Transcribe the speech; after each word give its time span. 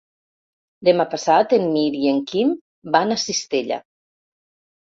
Demà 0.89 1.05
passat 1.11 1.53
en 1.59 1.69
Mirt 1.75 1.99
i 1.99 2.09
en 2.13 2.23
Quim 2.31 2.57
van 2.97 3.17
a 3.17 3.19
Cistella. 3.29 3.81